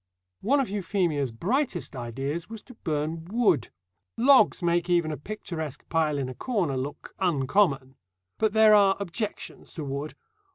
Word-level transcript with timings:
One 0.41 0.59
of 0.59 0.69
Euphemia's 0.71 1.29
brightest 1.31 1.95
ideas 1.95 2.49
was 2.49 2.63
to 2.63 2.73
burn 2.73 3.23
wood. 3.25 3.69
Logs 4.17 4.63
make 4.63 4.89
even 4.89 5.11
a 5.11 5.15
picturesque 5.15 5.87
pile 5.89 6.17
in 6.17 6.27
a 6.27 6.33
corner 6.33 6.75
look 6.75 7.13
"uncommon." 7.19 7.93
But 8.39 8.53
there 8.53 8.73
are 8.73 8.97
objections 8.99 9.75
to 9.75 9.83
wood. 9.83 10.15